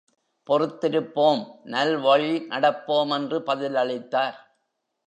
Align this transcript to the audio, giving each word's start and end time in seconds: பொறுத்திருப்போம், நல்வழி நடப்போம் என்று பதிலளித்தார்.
பொறுத்திருப்போம், 0.49 1.43
நல்வழி 1.65 2.33
நடப்போம் 2.49 3.13
என்று 3.13 3.39
பதிலளித்தார். 3.39 4.37